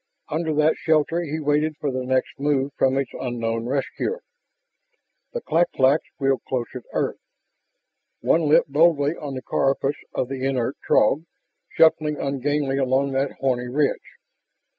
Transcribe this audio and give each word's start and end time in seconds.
Under 0.29 0.51
that 0.55 0.77
shelter 0.77 1.21
he 1.21 1.39
waited 1.39 1.77
for 1.77 1.91
the 1.91 2.03
next 2.03 2.39
move 2.39 2.71
from 2.75 2.95
his 2.95 3.05
unknown 3.13 3.67
rescuer. 3.67 4.23
The 5.33 5.41
clak 5.41 5.71
claks 5.73 6.05
wheeled 6.17 6.41
closer 6.47 6.79
to 6.81 6.87
earth. 6.91 7.19
One 8.21 8.49
lit 8.49 8.67
boldly 8.67 9.15
on 9.15 9.35
the 9.35 9.43
carapace 9.43 10.03
of 10.15 10.27
the 10.27 10.43
inert 10.43 10.75
Throg, 10.87 11.25
shuffling 11.69 12.17
ungainly 12.19 12.79
along 12.79 13.11
that 13.11 13.33
horny 13.33 13.67
ridge. 13.67 14.15